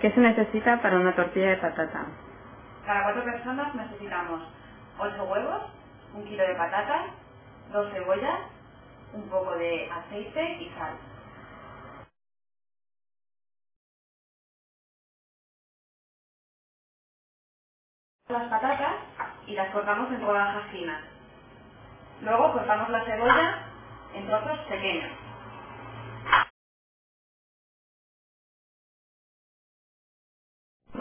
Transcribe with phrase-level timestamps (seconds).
[0.00, 2.06] ¿Qué se necesita para una tortilla de patata?
[2.86, 4.42] Para cuatro personas necesitamos
[4.98, 5.62] 8 huevos,
[6.14, 7.06] un kilo de patatas,
[7.72, 8.40] dos cebollas,
[9.14, 10.96] un poco de aceite y sal.
[18.28, 18.96] Las patatas
[19.46, 21.02] y las cortamos en rodajas finas.
[22.22, 23.58] Luego cortamos la cebolla
[24.14, 25.12] en trozos pequeños.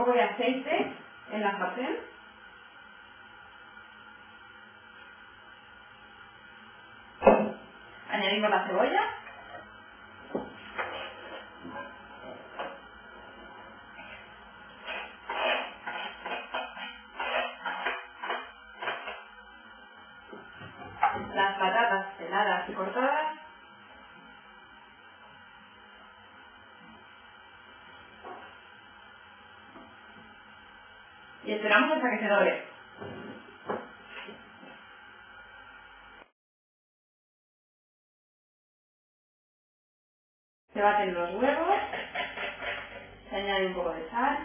[0.07, 0.87] Poco de aceite
[1.31, 1.97] en la sartén.
[8.09, 9.01] Añadimos la cebolla.
[21.33, 23.36] Las patatas peladas y cortadas.
[31.47, 32.63] Y esperamos hasta que se dore.
[40.73, 41.75] Se baten los huevos,
[43.29, 44.37] se añade un poco de sal,